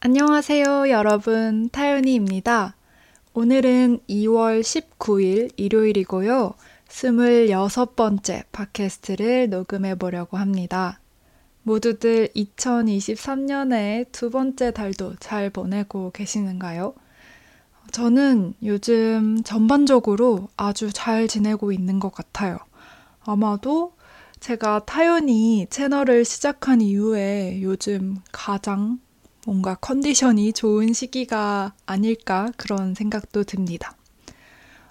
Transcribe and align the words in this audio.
안녕하세요, 0.00 0.90
여러분. 0.90 1.68
타윤이입니다. 1.70 2.76
오늘은 3.34 3.98
2월 4.08 4.60
19일 4.60 5.50
일요일이고요. 5.56 6.54
26번째 6.86 8.44
팟캐스트를 8.52 9.50
녹음해 9.50 9.96
보려고 9.96 10.36
합니다. 10.36 11.00
모두들 11.64 12.28
2023년의 12.28 14.06
두 14.12 14.30
번째 14.30 14.70
달도 14.70 15.16
잘 15.18 15.50
보내고 15.50 16.12
계시는가요? 16.12 16.94
저는 17.90 18.54
요즘 18.62 19.42
전반적으로 19.42 20.48
아주 20.56 20.92
잘 20.92 21.26
지내고 21.26 21.72
있는 21.72 21.98
것 21.98 22.14
같아요. 22.14 22.58
아마도 23.24 23.94
제가 24.38 24.84
타연이 24.84 25.66
채널을 25.68 26.24
시작한 26.24 26.82
이후에 26.82 27.62
요즘 27.62 28.18
가장 28.30 29.00
뭔가 29.48 29.76
컨디션이 29.76 30.52
좋은 30.52 30.92
시기가 30.92 31.72
아닐까 31.86 32.52
그런 32.58 32.92
생각도 32.94 33.44
듭니다. 33.44 33.96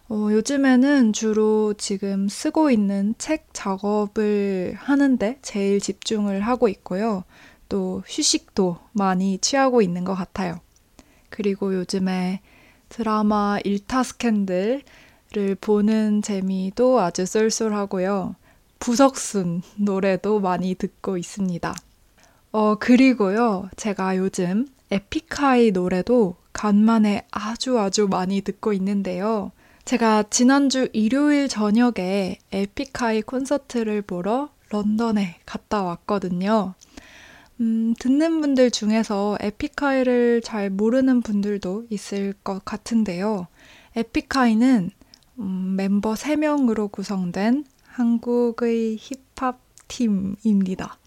어, 0.10 0.30
요즘에는 0.32 1.14
주로 1.14 1.76
지금 1.76 2.28
쓰고 2.28 2.72
있는 2.72 3.14
책 3.20 3.50
작업을 3.54 4.74
하는데 4.76 5.38
제일 5.44 5.80
집중을 5.80 6.42
하고 6.42 6.70
있고요. 6.70 7.24
또 7.70 8.02
휴식도 8.08 8.80
많이 8.94 9.38
취하고 9.38 9.84
있는 9.84 10.04
것 10.04 10.16
같아요. 10.16 10.60
그리고 11.30 11.76
요즘에 11.76 12.42
드라마 12.90 13.60
일타 13.64 14.02
스캔들을 14.02 14.82
보는 15.62 16.24
재미도 16.24 17.00
아주 17.00 17.28
쏠쏠하고요. 17.28 18.34
부석순 18.80 19.62
노래도 19.76 20.40
많이 20.40 20.74
듣고 20.74 21.16
있습니다. 21.16 21.76
어, 22.60 22.74
그리고요, 22.74 23.70
제가 23.76 24.18
요즘 24.18 24.66
에픽하이 24.90 25.70
노래도 25.70 26.38
간만에 26.54 27.28
아주 27.30 27.78
아주 27.78 28.08
많이 28.08 28.42
듣고 28.42 28.74
있는데요. 28.74 29.52
제가 29.86 30.24
지난주 30.32 30.90
일요일 30.92 31.50
저녁에 31.50 32.40
에픽하이 32.52 33.22
콘서트를 33.22 34.02
보러 34.02 34.50
런던에 34.72 35.36
갔다 35.46 35.84
왔거든요. 35.84 36.74
음, 37.62 37.94
듣는 38.00 38.42
분들 38.42 38.72
중에서 38.72 39.38
에픽하이를 39.40 40.42
잘 40.42 40.72
모르는 40.72 41.22
분들도 41.22 41.86
있을 41.92 42.34
것 42.44 42.66
같은데요. 42.66 43.46
에픽하이는 43.96 44.90
음, 45.38 45.76
멤버 45.78 46.16
3명으로 46.16 46.92
구성된 46.92 47.66
한국의 47.84 48.98
힙합 48.98 49.60
팀입니다. 49.88 50.98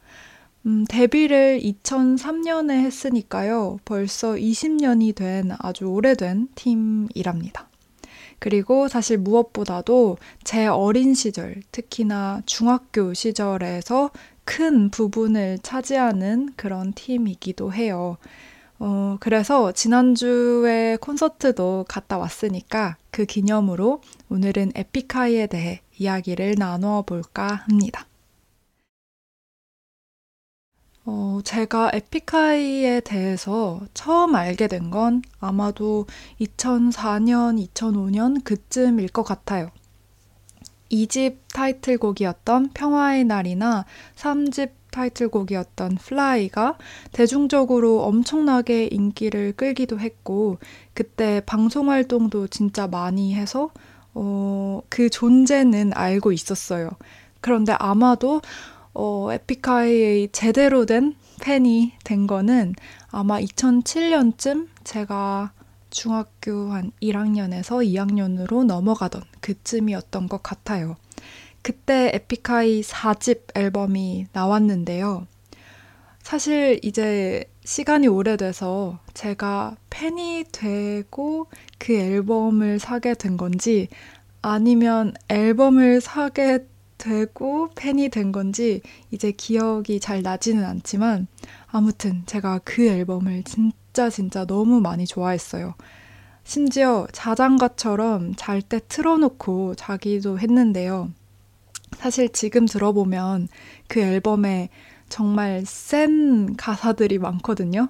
음, 0.67 0.85
데뷔를 0.89 1.61
2003년에 1.61 2.73
했으니까요. 2.85 3.79
벌써 3.85 4.33
20년이 4.33 5.15
된 5.15 5.53
아주 5.59 5.87
오래된 5.87 6.49
팀이랍니다. 6.55 7.69
그리고 8.39 8.89
사실 8.89 9.19
무엇보다도 9.19 10.19
제 10.45 10.67
어린 10.67 11.15
시절, 11.15 11.63
특히나 11.73 12.43
중학교 12.47 13.15
시절에서 13.15 14.11
큰 14.45 14.91
부분을 14.91 15.59
차지하는 15.63 16.51
그런 16.57 16.93
팀이기도 16.95 17.73
해요. 17.73 18.17
어, 18.79 19.19
그래서 19.21 19.73
지난주에 19.73 20.97
콘서트도 21.01 21.85
갔다 21.87 22.17
왔으니까 22.17 22.97
그 23.11 23.27
기념으로 23.27 24.01
오늘은 24.31 24.73
에픽하이에 24.75 25.47
대해 25.47 25.83
이야기를 25.99 26.55
나누어 26.59 27.03
볼까 27.03 27.65
합니다. 27.69 28.07
어, 31.05 31.41
제가 31.45 31.91
에픽하이에 31.95 33.01
대해서 33.01 33.81
처음 33.95 34.35
알게 34.35 34.69
된 34.69 34.91
건 34.91 35.23
아마도 35.41 36.07
2004년, 36.41 37.65
2005년 37.73 38.43
그쯤일 38.45 39.09
것 39.09 39.23
같아요. 39.23 39.71
2집 40.91 41.37
타이틀곡이었던 41.55 42.71
평화의 42.75 43.25
날이나 43.25 43.85
3집 44.17 44.71
타이틀곡이었던 44.91 45.97
Fly가 45.97 46.77
대중적으로 47.13 48.03
엄청나게 48.03 48.87
인기를 48.91 49.53
끌기도 49.57 50.01
했고, 50.01 50.59
그때 50.95 51.41
방송 51.47 51.91
활동도 51.91 52.49
진짜 52.49 52.89
많이 52.89 53.35
해서, 53.35 53.71
어, 54.15 54.81
그 54.89 55.09
존재는 55.09 55.93
알고 55.95 56.33
있었어요. 56.33 56.91
그런데 57.41 57.73
아마도 57.79 58.41
어, 58.95 59.29
에픽하이의 59.33 60.31
제대로 60.33 60.87
된 60.87 61.15
팬이 61.41 61.93
된 62.05 62.27
거는 62.27 62.75
아마 63.11 63.41
2007년쯤 63.41 64.69
제가 64.85 65.53
중학교 65.91 66.73
한 66.73 66.93
1학년에서 67.03 67.85
2학년으로 67.85 68.65
넘어가던 68.65 69.23
그쯤이었던 69.41 70.29
것 70.29 70.43
같아요. 70.43 70.97
그때 71.63 72.11
에픽하이 72.15 72.83
4집 72.83 73.57
앨범이 73.57 74.27
나왔는데요. 74.33 75.27
사실 76.23 76.79
이제 76.83 77.45
시간이 77.65 78.09
오래돼서 78.09 78.99
제가 79.15 79.77
팬이 79.91 80.45
되고 80.53 81.47
그 81.79 81.93
앨범을 81.95 82.79
사게 82.79 83.15
된 83.15 83.37
건지 83.37 83.89
아니면 84.43 85.15
앨범을 85.29 86.01
사게 86.01 86.67
되고 87.01 87.71
팬이 87.75 88.11
된 88.11 88.31
건지 88.31 88.83
이제 89.11 89.33
기억이 89.33 89.99
잘 89.99 90.23
나지는 90.23 90.65
않지만 90.65 91.27
아무튼 91.67 92.23
제가 92.27 92.61
그 92.63 92.87
앨범을 92.87 93.43
진짜 93.43 94.09
진짜 94.11 94.45
너무 94.45 94.81
많이 94.81 95.07
좋아했어요. 95.07 95.75
심지어 96.45 97.07
자장가처럼 97.13 98.35
잘 98.37 98.63
때 98.63 98.81
틀어놓고 98.87 99.75
자기도 99.77 100.39
했는데요. 100.39 101.11
사실 101.97 102.29
지금 102.29 102.67
들어보면 102.67 103.49
그 103.89 104.01
앨범에 104.01 104.69
정말 105.09 105.65
센 105.67 106.55
가사들이 106.57 107.19
많거든요. 107.19 107.89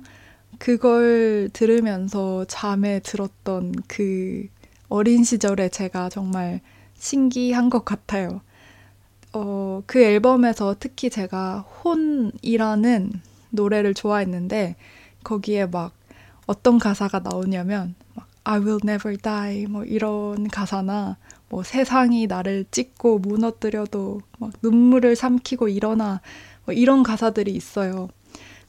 그걸 0.59 1.51
들으면서 1.53 2.45
잠에 2.47 3.01
들었던 3.01 3.75
그 3.89 4.47
어린 4.89 5.25
시절에 5.25 5.69
제가 5.69 6.09
정말 6.09 6.61
신기한 6.95 7.71
것 7.71 7.85
같아요. 7.85 8.41
어, 9.33 9.83
그 9.87 10.03
앨범에서 10.03 10.77
특히 10.81 11.09
제가 11.09 11.61
혼이라는 11.61 13.13
노래를 13.51 13.95
좋아했는데 13.95 14.77
거기에 15.23 15.67
막 15.67 15.93
어떤 16.47 16.79
가사가 16.79 17.21
나오냐면 17.21 17.95
막 18.15 18.27
I 18.45 18.59
will 18.59 18.81
never 18.83 19.17
die 19.17 19.67
뭐 19.67 19.85
이런 19.85 20.49
가사나 20.49 21.17
뭐 21.49 21.63
세상이 21.63 22.27
나를 22.27 22.65
찢고 22.71 23.19
무너뜨려도 23.19 24.21
막 24.39 24.53
눈물을 24.63 25.15
삼키고 25.15 25.69
일어나 25.69 26.21
뭐 26.65 26.75
이런 26.75 27.03
가사들이 27.03 27.53
있어요. 27.53 28.09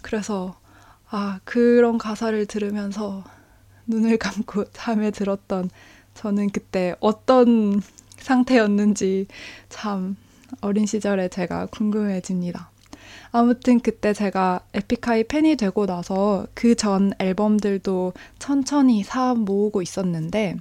그래서 0.01 0.59
아 1.09 1.39
그런 1.43 1.97
가사를 1.97 2.45
들으면서 2.45 3.23
눈을 3.87 4.17
감고 4.17 4.65
잠에 4.73 5.11
들었던 5.11 5.69
저는 6.13 6.49
그때 6.49 6.95
어떤 6.99 7.81
상태였는지 8.17 9.27
참 9.69 10.15
어린 10.61 10.85
시절에 10.85 11.29
제가 11.29 11.67
궁금해집니다. 11.67 12.69
아무튼 13.31 13.79
그때 13.79 14.13
제가 14.13 14.61
에픽하이 14.73 15.23
팬이 15.25 15.55
되고 15.55 15.85
나서 15.85 16.47
그 16.53 16.75
전 16.75 17.11
앨범들도 17.19 18.13
천천히 18.39 19.03
사 19.03 19.33
모으고 19.33 19.81
있었는데 19.81 20.57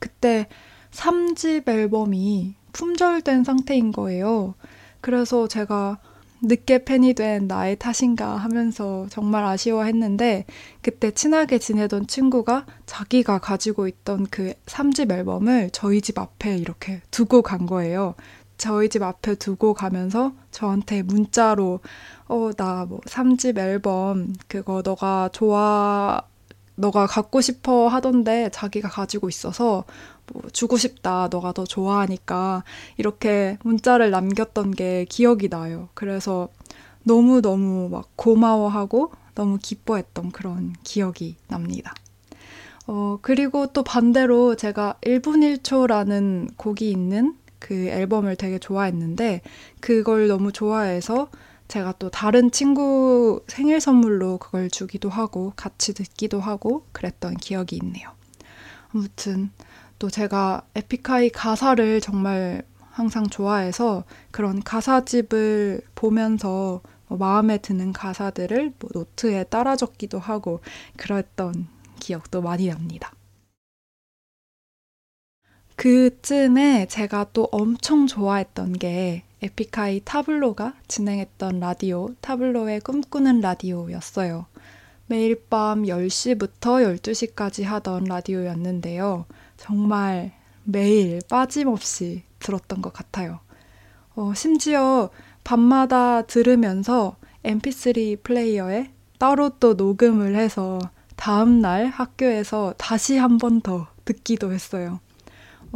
그때 0.00 0.46
3집 0.92 1.68
앨범이 1.68 2.54
품절된 2.72 3.44
상태인 3.44 3.92
거예요. 3.92 4.54
그래서 5.00 5.46
제가 5.46 5.98
늦게 6.42 6.84
팬이 6.84 7.14
된 7.14 7.46
나의 7.46 7.76
탓인가 7.78 8.36
하면서 8.36 9.06
정말 9.10 9.44
아쉬워했는데 9.44 10.44
그때 10.82 11.10
친하게 11.10 11.58
지내던 11.58 12.06
친구가 12.06 12.66
자기가 12.84 13.38
가지고 13.38 13.88
있던 13.88 14.26
그 14.30 14.52
3집 14.66 15.10
앨범을 15.12 15.70
저희 15.72 16.00
집 16.00 16.18
앞에 16.18 16.56
이렇게 16.58 17.00
두고 17.10 17.42
간 17.42 17.66
거예요. 17.66 18.14
저희 18.58 18.88
집 18.88 19.02
앞에 19.02 19.34
두고 19.36 19.74
가면서 19.74 20.32
저한테 20.50 21.02
문자로 21.02 21.80
어, 22.28 22.50
나 22.56 22.86
뭐 22.88 23.00
3집 23.06 23.58
앨범 23.58 24.32
그거 24.48 24.82
너가 24.84 25.28
좋아 25.32 26.22
너가 26.76 27.06
갖고 27.06 27.40
싶어 27.40 27.88
하던데 27.88 28.50
자기가 28.52 28.88
가지고 28.88 29.28
있어서 29.28 29.84
뭐 30.32 30.42
주고 30.52 30.76
싶다. 30.76 31.28
너가 31.30 31.52
더 31.52 31.64
좋아하니까 31.64 32.64
이렇게 32.96 33.58
문자를 33.62 34.10
남겼던 34.10 34.72
게 34.72 35.06
기억이 35.08 35.48
나요. 35.48 35.88
그래서 35.94 36.48
너무너무 37.04 37.88
막 37.88 38.08
고마워하고 38.16 39.12
너무 39.34 39.58
기뻐했던 39.62 40.32
그런 40.32 40.74
기억이 40.82 41.36
납니다. 41.48 41.94
어, 42.86 43.18
그리고 43.22 43.66
또 43.68 43.82
반대로 43.82 44.54
제가 44.56 44.96
1분 45.02 45.58
1초라는 45.58 46.56
곡이 46.56 46.90
있는 46.90 47.34
그 47.58 47.74
앨범을 47.88 48.36
되게 48.36 48.58
좋아했는데 48.58 49.42
그걸 49.80 50.28
너무 50.28 50.52
좋아해서 50.52 51.30
제가 51.68 51.94
또 51.98 52.10
다른 52.10 52.50
친구 52.50 53.42
생일 53.48 53.80
선물로 53.80 54.38
그걸 54.38 54.70
주기도 54.70 55.08
하고 55.08 55.52
같이 55.56 55.94
듣기도 55.94 56.40
하고 56.40 56.86
그랬던 56.92 57.36
기억이 57.38 57.78
있네요. 57.82 58.10
아무튼 58.94 59.50
또 59.98 60.08
제가 60.08 60.62
에픽하이 60.74 61.30
가사를 61.30 62.00
정말 62.00 62.62
항상 62.90 63.26
좋아해서 63.26 64.04
그런 64.30 64.62
가사집을 64.62 65.82
보면서 65.94 66.80
뭐 67.08 67.18
마음에 67.18 67.58
드는 67.58 67.92
가사들을 67.92 68.74
뭐 68.78 68.90
노트에 68.92 69.44
따라 69.44 69.76
적기도 69.76 70.18
하고 70.18 70.60
그랬던 70.96 71.68
기억도 72.00 72.42
많이 72.42 72.68
납니다. 72.68 73.12
그쯤에 75.76 76.86
제가 76.86 77.26
또 77.32 77.48
엄청 77.52 78.06
좋아했던 78.06 78.74
게 78.74 79.24
에픽하이 79.42 80.00
타블로가 80.04 80.74
진행했던 80.88 81.60
라디오, 81.60 82.08
타블로의 82.20 82.80
꿈꾸는 82.80 83.40
라디오였어요. 83.40 84.46
매일 85.06 85.40
밤 85.48 85.82
10시부터 85.84 86.98
12시까지 87.00 87.64
하던 87.64 88.04
라디오였는데요. 88.04 89.26
정말 89.56 90.32
매일 90.64 91.20
빠짐없이 91.28 92.24
들었던 92.40 92.82
것 92.82 92.92
같아요. 92.92 93.40
어, 94.14 94.32
심지어 94.34 95.10
밤마다 95.44 96.22
들으면서 96.22 97.16
mp3 97.44 98.22
플레이어에 98.24 98.90
따로 99.18 99.50
또 99.60 99.74
녹음을 99.74 100.34
해서 100.36 100.78
다음날 101.16 101.86
학교에서 101.86 102.74
다시 102.78 103.16
한 103.18 103.38
번 103.38 103.60
더 103.60 103.86
듣기도 104.04 104.52
했어요. 104.52 105.00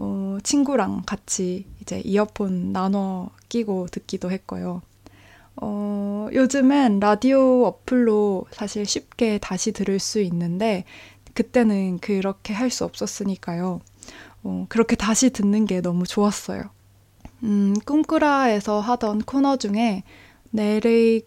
어, 0.03 0.39
친구랑 0.43 1.03
같이 1.07 1.67
이제 1.83 2.01
이어폰 2.05 2.73
나눠 2.73 3.31
끼고 3.51 3.89
듣기도 3.93 4.31
했고요. 4.31 4.83
어, 5.57 6.29
요즘엔 6.33 7.01
라디오 7.01 7.65
어플로 7.67 8.47
사실 8.53 8.87
쉽게 8.87 9.39
다시 9.39 9.73
들을 9.73 9.99
수 9.99 10.21
있는데, 10.23 10.85
그때는 11.35 11.99
그렇게 12.01 12.55
할 12.55 12.71
수 12.71 12.85
없었으니까요. 12.85 13.81
어, 14.45 14.67
그렇게 14.71 14.97
다시 14.97 15.31
듣는 15.31 15.67
게 15.67 15.81
너무 15.83 16.07
좋았어요. 16.07 16.65
음, 17.45 17.75
꿈꾸라에서 17.85 18.81
하던 18.81 19.23
코너 19.23 19.57
중에 19.57 20.03
내레이 20.51 21.23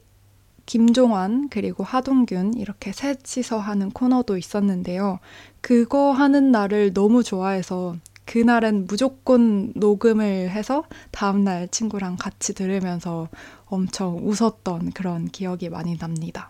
김종환 0.66 1.50
그리고 1.50 1.84
하동균 1.84 2.54
이렇게 2.56 2.92
셋이서 2.94 3.60
하는 3.60 3.92
코너도 3.92 4.38
있었는데요. 4.38 5.20
그거 5.62 6.12
하는 6.14 6.52
날을 6.52 6.94
너무 6.94 7.24
좋아해서 7.24 7.98
그날은 8.26 8.88
무조건 8.88 9.72
녹음을 9.76 10.50
해서 10.50 10.84
다음날 11.12 11.68
친구랑 11.70 12.16
같이 12.18 12.54
들으면서 12.54 13.30
엄청 13.66 14.20
웃었던 14.28 14.92
그런 14.92 15.28
기억이 15.28 15.70
많이 15.70 15.98
납니다. 15.98 16.50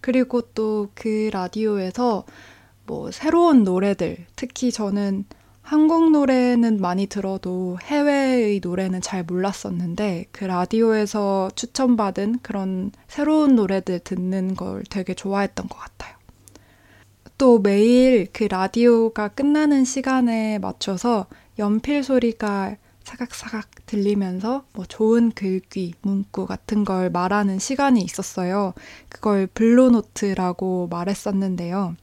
그리고 0.00 0.42
또 0.42 0.90
그 0.94 1.30
라디오에서 1.32 2.24
뭐 2.86 3.10
새로운 3.10 3.64
노래들, 3.64 4.26
특히 4.36 4.72
저는 4.72 5.24
한국 5.62 6.10
노래는 6.10 6.80
많이 6.80 7.06
들어도 7.06 7.78
해외의 7.82 8.60
노래는 8.62 9.00
잘 9.00 9.22
몰랐었는데 9.22 10.26
그 10.32 10.44
라디오에서 10.44 11.50
추천받은 11.54 12.40
그런 12.42 12.90
새로운 13.06 13.54
노래들 13.54 14.00
듣는 14.00 14.56
걸 14.56 14.82
되게 14.90 15.14
좋아했던 15.14 15.68
것 15.68 15.78
같아요. 15.78 16.16
또 17.42 17.58
매일 17.58 18.28
그 18.32 18.44
라디오가 18.44 19.26
끝나는 19.26 19.84
시간에 19.84 20.60
맞춰서 20.60 21.26
연필 21.58 22.04
소리가 22.04 22.76
사각사각 23.02 23.68
들리면서 23.84 24.64
뭐 24.72 24.84
좋은 24.84 25.32
글귀, 25.32 25.94
문구 26.02 26.46
같은 26.46 26.84
걸 26.84 27.10
말하는 27.10 27.58
시간이 27.58 28.00
있었어요. 28.00 28.74
그걸 29.08 29.48
블루노트라고 29.48 30.86
말했었는데요. 30.86 31.96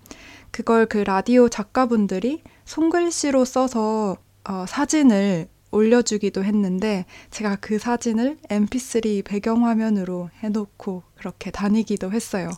그걸 0.52 0.86
그 0.88 0.98
라디오 0.98 1.48
작가분들이 1.48 2.44
손글씨로 2.66 3.46
써서 3.46 4.18
어, 4.44 4.66
사진을 4.68 5.48
올려주기도 5.72 6.44
했는데 6.44 7.06
제가 7.32 7.56
그 7.62 7.80
사진을 7.80 8.40
mp3 8.50 9.24
배경화면으로 9.24 10.32
해놓고 10.44 11.04
그렇게 11.16 11.50
다니기도 11.50 12.12
했어요. 12.12 12.50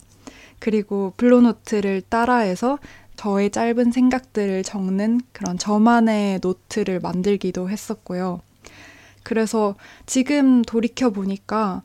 그리고 0.61 1.11
블루노트를 1.17 2.03
따라해서 2.07 2.77
저의 3.15 3.49
짧은 3.49 3.91
생각들을 3.91 4.63
적는 4.63 5.21
그런 5.33 5.57
저만의 5.57 6.39
노트를 6.41 6.99
만들기도 6.99 7.69
했었고요. 7.69 8.41
그래서 9.23 9.75
지금 10.05 10.61
돌이켜 10.61 11.09
보니까 11.09 11.81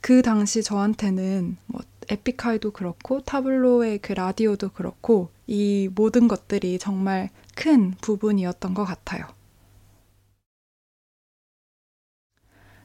그 0.00 0.22
당시 0.22 0.62
저한테는 0.62 1.56
뭐 1.66 1.80
에픽하이도 2.08 2.70
그렇고 2.70 3.20
타블로의 3.20 3.98
그 3.98 4.12
라디오도 4.12 4.70
그렇고 4.70 5.30
이 5.46 5.90
모든 5.92 6.28
것들이 6.28 6.78
정말 6.78 7.30
큰 7.56 7.92
부분이었던 8.00 8.74
것 8.74 8.84
같아요. 8.84 9.26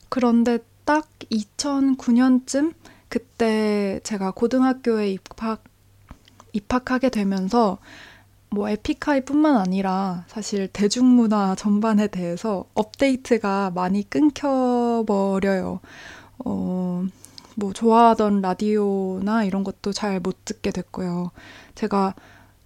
그런데 0.10 0.58
딱 0.86 1.08
2009년쯤 1.32 2.74
그때 3.10 4.00
제가 4.04 4.32
고등학교에 4.32 5.10
입학, 5.12 5.64
입학하게 6.54 7.10
되면서 7.10 7.78
뭐 8.50 8.70
에픽하이뿐만 8.70 9.58
아니라 9.58 10.24
사실 10.28 10.68
대중문화 10.70 11.56
전반에 11.56 12.08
대해서 12.08 12.66
업데이트가 12.74 13.72
많이 13.76 14.10
끊겨버려요. 14.10 15.80
어, 16.46 17.06
뭐 17.56 17.74
좋아하던 17.74 18.42
라디오나 18.42 19.44
이런 19.44 19.64
것도 19.64 19.92
잘 19.94 20.20
못 20.20 20.46
듣게 20.46 20.72
됐고요. 20.72 21.32
제가 21.76 22.16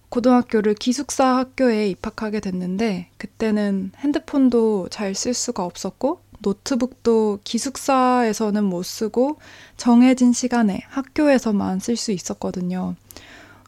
고등학교를 0.08 0.74
기숙사 0.74 1.36
학교에 1.36 1.88
입학하게 1.88 2.40
됐는데 2.40 3.10
그때는 3.16 3.92
핸드폰도 3.98 4.88
잘 4.90 5.14
쓸 5.14 5.34
수가 5.34 5.64
없었고 5.64 6.20
노트북도 6.40 7.40
기숙사에서는 7.44 8.64
못 8.64 8.82
쓰고 8.82 9.38
정해진 9.76 10.32
시간에 10.32 10.82
학교에서만 10.88 11.80
쓸 11.80 11.96
수 11.96 12.12
있었거든요. 12.12 12.96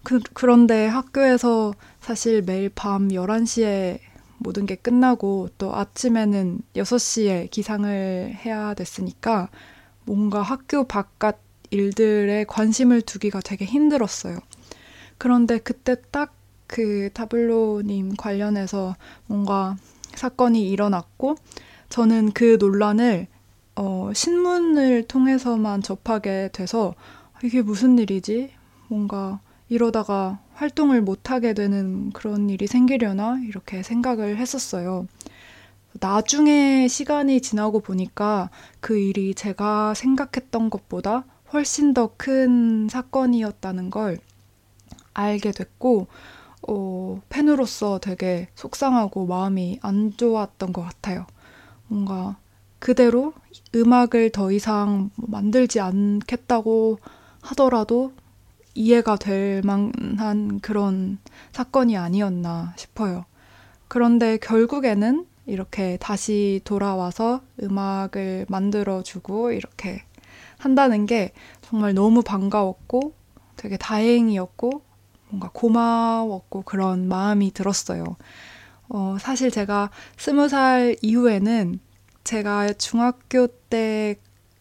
그, 0.03 0.21
그런데 0.33 0.87
학교에서 0.87 1.75
사실 2.01 2.43
매일 2.43 2.69
밤 2.69 3.09
11시에 3.09 4.01
모든 4.39 4.67
게 4.67 4.75
끝나고 4.75 5.51
또 5.59 5.75
아침에는 5.75 6.61
6시에 6.75 7.51
기상을 7.51 8.37
해야 8.45 8.75
됐으니까 8.75 9.49
뭔가 10.05 10.43
학교 10.43 10.85
바깥 10.85 11.39
일들에 11.71 12.45
관심을 12.45 13.03
두기가 13.03 13.41
되게 13.41 13.65
힘들었어요. 13.65 14.39
그런데 15.19 15.59
그때 15.59 15.97
딱 16.11 16.43
그 16.73 17.11
타블로님 17.13 18.17
관련해서 18.17 18.97
뭔가 19.27 19.77
사건이 20.15 20.71
일어났고 20.71 21.37
저는 21.93 22.33
그 22.33 22.57
논란을 22.59 23.27
어, 23.77 24.11
신문을 24.15 25.09
통해서만 25.09 25.83
접하게 25.83 26.49
돼서 26.51 26.95
이게 27.45 27.61
무슨 27.61 27.99
일이지? 27.99 28.51
뭔가 28.89 29.41
이러다가 29.69 30.39
활동을 30.55 31.03
못하게 31.03 31.53
되는 31.53 32.11
그런 32.13 32.49
일이 32.49 32.67
생기려나? 32.67 33.41
이렇게 33.47 33.83
생각을 33.83 34.39
했었어요. 34.39 35.07
나중에 36.01 36.89
시간이 36.89 37.43
지나고 37.43 37.81
보니까 37.81 38.49
그 38.81 38.99
일이 38.99 39.35
제가 39.35 39.93
생각했던 39.93 40.71
것보다 40.71 41.27
훨씬 41.53 41.93
더 41.93 42.13
큰 42.17 42.89
사건이었다는 42.89 43.91
걸 43.91 44.17
알게 45.13 45.51
됐고, 45.53 46.07
어, 46.69 47.21
팬으로서 47.29 47.99
되게 47.99 48.49
속상하고 48.55 49.27
마음이 49.27 49.79
안 49.83 50.17
좋았던 50.17 50.73
것 50.73 50.81
같아요. 50.81 51.27
뭔가 51.93 52.39
그대로 52.79 53.35
음악을 53.75 54.31
더 54.31 54.51
이상 54.51 55.11
만들지 55.17 55.79
않겠다고 55.79 56.99
하더라도 57.43 58.13
이해가 58.75 59.17
될 59.17 59.61
만한 59.63 60.59
그런 60.61 61.19
사건이 61.53 61.99
아니었나 61.99 62.73
싶어요. 62.79 63.27
그런데 63.89 64.39
결국에는 64.39 65.27
이렇게 65.45 65.99
다시 66.01 66.63
돌아와서 66.65 67.43
음악을 67.63 68.47
만들어주고 68.49 69.53
이렇게 69.53 70.03
한다는 70.57 71.05
게 71.05 71.33
정말 71.61 71.93
너무 71.93 72.23
반가웠고 72.23 73.13
되게 73.57 73.77
다행이었고 73.77 74.83
뭔가 75.29 75.51
고마웠고 75.53 76.63
그런 76.63 77.07
마음이 77.07 77.53
들었어요. 77.53 78.17
어, 78.95 79.17
사실 79.19 79.51
제가 79.51 79.91
스무 80.19 80.49
살 80.49 80.97
이후에는 81.01 81.79
제가 82.25 82.75
중학교 82.75 83.47
때 83.47 84.17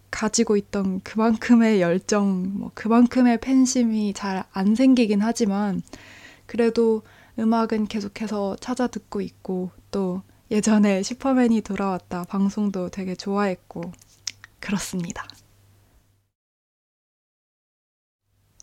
가지고 0.09 0.55
있던 0.57 1.01
그만큼의 1.01 1.81
열정, 1.81 2.59
뭐 2.59 2.71
그만큼의 2.73 3.39
팬심이 3.41 4.13
잘 4.13 4.43
안 4.53 4.75
생기긴 4.75 5.21
하지만 5.21 5.81
그래도 6.45 7.03
음악은 7.39 7.87
계속해서 7.87 8.55
찾아 8.59 8.87
듣고 8.87 9.21
있고 9.21 9.71
또 9.91 10.21
예전에 10.49 11.03
슈퍼맨이 11.03 11.61
돌아왔다 11.61 12.25
방송도 12.25 12.89
되게 12.89 13.15
좋아했고 13.15 13.91
그렇습니다. 14.59 15.25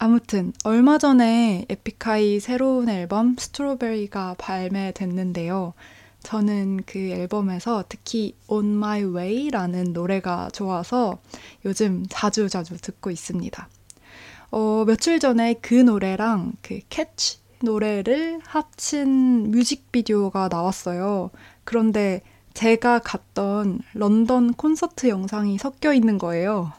아무튼 0.01 0.53
얼마 0.63 0.97
전에 0.97 1.65
에픽하이 1.69 2.39
새로운 2.39 2.89
앨범 2.89 3.35
스트로베리가 3.37 4.37
발매됐는데요. 4.39 5.75
저는 6.23 6.83
그 6.87 6.99
앨범에서 6.99 7.85
특히 7.89 8.35
On 8.47 8.77
My 8.77 9.03
Way라는 9.03 9.93
노래가 9.93 10.51
좋아서 10.53 11.19
요즘 11.65 12.07
자주 12.09 12.49
자주 12.49 12.77
듣고 12.77 13.11
있습니다. 13.11 13.69
어, 14.53 14.85
며칠 14.87 15.19
전에 15.19 15.55
그 15.55 15.75
노래랑 15.75 16.53
그 16.63 16.81
캐치 16.89 17.39
노래를 17.63 18.41
합친 18.45 19.51
뮤직비디오가 19.51 20.49
나왔어요. 20.49 21.31
그런데 21.65 22.23
제가 22.55 23.01
갔던 23.01 23.81
런던 23.95 24.55
콘서트 24.55 25.09
영상이 25.09 25.59
섞여 25.59 25.93
있는 25.93 26.19
거예요. 26.19 26.73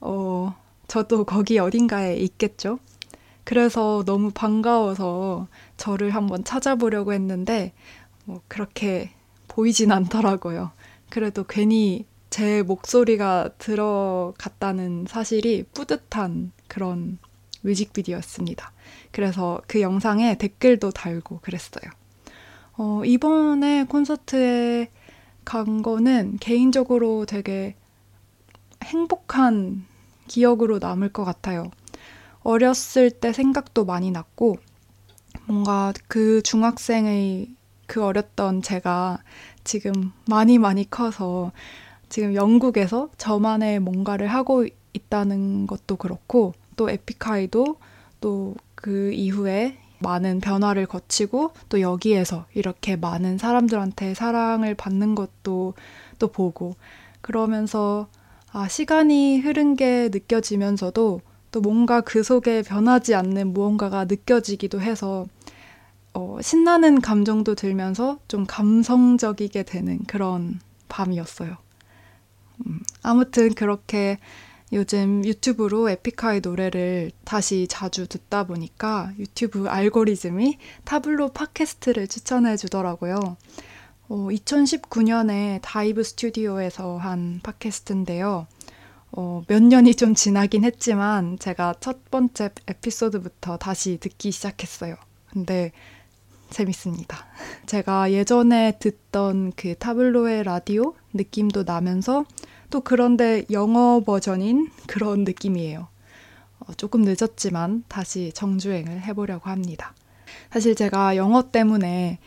어, 0.00 0.54
저도 0.88 1.24
거기 1.24 1.58
어딘가에 1.58 2.16
있겠죠? 2.16 2.78
그래서 3.44 4.02
너무 4.06 4.30
반가워서 4.30 5.48
저를 5.76 6.10
한번 6.10 6.44
찾아보려고 6.44 7.12
했는데, 7.12 7.72
뭐, 8.24 8.40
그렇게 8.48 9.10
보이진 9.48 9.90
않더라고요. 9.92 10.70
그래도 11.10 11.44
괜히 11.44 12.06
제 12.30 12.62
목소리가 12.62 13.50
들어갔다는 13.58 15.06
사실이 15.08 15.64
뿌듯한 15.74 16.52
그런 16.68 17.18
뮤직비디오였습니다. 17.62 18.72
그래서 19.10 19.60
그 19.66 19.80
영상에 19.80 20.38
댓글도 20.38 20.92
달고 20.92 21.40
그랬어요. 21.40 21.90
어, 22.78 23.02
이번에 23.04 23.84
콘서트에 23.84 24.90
간 25.44 25.82
거는 25.82 26.38
개인적으로 26.38 27.26
되게 27.26 27.76
행복한 28.82 29.84
기억으로 30.32 30.78
남을 30.78 31.12
것 31.12 31.24
같아요. 31.24 31.70
어렸을 32.40 33.10
때 33.10 33.32
생각도 33.32 33.84
많이 33.84 34.10
났고, 34.10 34.56
뭔가 35.46 35.92
그 36.08 36.42
중학생의 36.42 37.54
그 37.86 38.04
어렸던 38.04 38.62
제가 38.62 39.18
지금 39.64 40.12
많이 40.26 40.58
많이 40.58 40.88
커서 40.88 41.52
지금 42.08 42.34
영국에서 42.34 43.10
저만의 43.18 43.80
뭔가를 43.80 44.28
하고 44.28 44.66
있다는 44.92 45.66
것도 45.66 45.96
그렇고, 45.96 46.54
또 46.76 46.88
에픽하이도 46.88 47.76
또 48.20 48.54
그 48.82 49.12
이후에 49.12 49.78
많은 50.00 50.40
변화를 50.40 50.86
거치고 50.86 51.52
또 51.68 51.80
여기에서 51.80 52.46
이렇게 52.52 52.96
많은 52.96 53.38
사람들한테 53.38 54.14
사랑을 54.14 54.74
받는 54.74 55.14
것도 55.14 55.74
또 56.18 56.28
보고 56.28 56.74
그러면서 57.20 58.08
아, 58.54 58.68
시간이 58.68 59.40
흐른 59.40 59.76
게 59.76 60.10
느껴지면서도 60.12 61.22
또 61.50 61.60
뭔가 61.60 62.02
그 62.02 62.22
속에 62.22 62.62
변하지 62.62 63.14
않는 63.14 63.54
무언가가 63.54 64.04
느껴지기도 64.04 64.80
해서 64.80 65.26
어, 66.12 66.36
신나는 66.42 67.00
감정도 67.00 67.54
들면서 67.54 68.18
좀 68.28 68.44
감성적이게 68.46 69.62
되는 69.62 70.00
그런 70.04 70.60
밤이었어요. 70.88 71.56
음, 72.66 72.80
아무튼 73.02 73.54
그렇게 73.54 74.18
요즘 74.74 75.24
유튜브로 75.24 75.88
에픽하이 75.88 76.40
노래를 76.40 77.10
다시 77.24 77.66
자주 77.68 78.06
듣다 78.06 78.44
보니까 78.44 79.12
유튜브 79.18 79.68
알고리즘이 79.68 80.58
타블로 80.84 81.30
팟캐스트를 81.30 82.06
추천해 82.06 82.58
주더라고요. 82.58 83.36
어, 84.08 84.28
2019년에 84.30 85.60
Dive 85.62 86.02
Studio에서 86.02 86.96
한 86.96 87.40
팟캐스트인데요. 87.42 88.46
어, 89.12 89.42
몇 89.46 89.62
년이 89.62 89.94
좀 89.94 90.14
지나긴 90.14 90.64
했지만 90.64 91.38
제가 91.38 91.74
첫 91.80 92.10
번째 92.10 92.50
에피소드부터 92.66 93.58
다시 93.58 93.98
듣기 93.98 94.32
시작했어요. 94.32 94.96
근데 95.30 95.72
재밌습니다. 96.50 97.26
제가 97.66 98.12
예전에 98.12 98.78
듣던 98.78 99.52
그 99.56 99.76
타블로의 99.76 100.44
라디오 100.44 100.94
느낌도 101.12 101.62
나면서 101.64 102.24
또 102.70 102.80
그런데 102.80 103.44
영어 103.50 104.02
버전인 104.04 104.70
그런 104.86 105.24
느낌이에요. 105.24 105.88
어, 106.60 106.74
조금 106.74 107.02
늦었지만 107.02 107.84
다시 107.88 108.32
정주행을 108.34 109.02
해보려고 109.02 109.48
합니다. 109.48 109.94
사실 110.50 110.74
제가 110.74 111.16
영어 111.16 111.50
때문에 111.50 112.18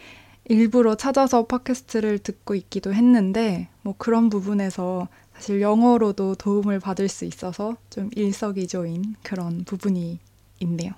일부러 0.45 0.95
찾아서 0.95 1.45
팟캐스트를 1.45 2.19
듣고 2.19 2.55
있기도 2.55 2.93
했는데, 2.93 3.67
뭐 3.81 3.95
그런 3.97 4.29
부분에서 4.29 5.07
사실 5.33 5.61
영어로도 5.61 6.35
도움을 6.35 6.79
받을 6.79 7.09
수 7.09 7.25
있어서 7.25 7.75
좀 7.89 8.09
일석이조인 8.15 9.15
그런 9.23 9.63
부분이 9.65 10.19
있네요. 10.59 10.93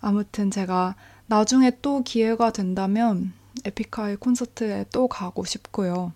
아무튼 0.00 0.50
제가 0.50 0.94
나중에 1.26 1.72
또 1.82 2.02
기회가 2.02 2.52
된다면 2.52 3.32
에픽하이 3.64 4.16
콘서트에 4.16 4.86
또 4.92 5.08
가고 5.08 5.44
싶고요. 5.44 6.12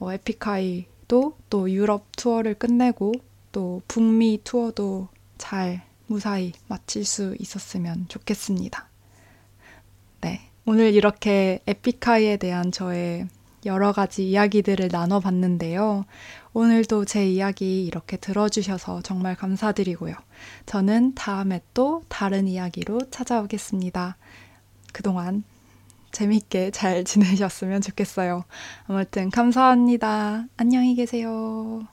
어, 0.00 0.12
에픽하이 0.12 0.86
또 1.06 1.34
유럽 1.70 2.06
투어를 2.16 2.54
끝내고 2.54 3.12
또 3.52 3.82
북미 3.88 4.40
투어도 4.42 5.08
잘 5.38 5.82
무사히 6.06 6.52
마칠 6.68 7.04
수 7.04 7.36
있었으면 7.38 8.06
좋겠습니다. 8.08 8.89
네. 10.64 10.72
오늘 10.72 10.94
이렇게 10.94 11.60
에픽하이에 11.66 12.36
대한 12.36 12.70
저의 12.72 13.26
여러 13.66 13.92
가지 13.92 14.28
이야기들을 14.28 14.88
나눠봤는데요. 14.90 16.04
오늘도 16.52 17.04
제 17.04 17.26
이야기 17.28 17.84
이렇게 17.84 18.16
들어주셔서 18.16 19.02
정말 19.02 19.36
감사드리고요. 19.36 20.14
저는 20.66 21.14
다음에 21.14 21.60
또 21.74 22.02
다른 22.08 22.48
이야기로 22.48 23.10
찾아오겠습니다. 23.10 24.16
그동안 24.92 25.44
재밌게 26.12 26.70
잘 26.70 27.04
지내셨으면 27.04 27.80
좋겠어요. 27.82 28.44
아무튼 28.86 29.30
감사합니다. 29.30 30.46
안녕히 30.56 30.94
계세요. 30.94 31.86